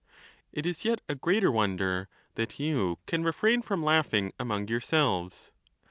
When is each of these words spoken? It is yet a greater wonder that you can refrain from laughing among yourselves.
It 0.51 0.65
is 0.65 0.83
yet 0.83 0.99
a 1.07 1.13
greater 1.13 1.51
wonder 1.51 2.09
that 2.33 2.57
you 2.59 2.97
can 3.05 3.23
refrain 3.23 3.61
from 3.61 3.83
laughing 3.83 4.31
among 4.39 4.67
yourselves. 4.67 5.51